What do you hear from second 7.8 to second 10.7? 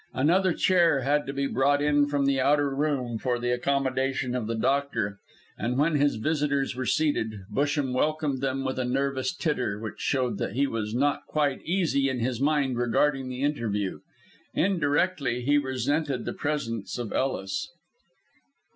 welcomed them with a nervous titter, which showed that he